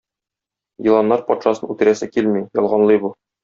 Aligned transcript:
Еланнар 0.87 1.23
патшасын 1.29 1.75
үтерәсе 1.77 2.11
килми, 2.17 2.45
ялганлый 2.61 3.05
бу. 3.07 3.17